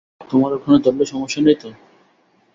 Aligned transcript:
তোমার 0.21 0.51
ওখানে 0.53 0.77
ধরলে 0.83 1.05
সমস্যা 1.05 1.39
নেই 1.41 1.57
তো? 1.61 1.69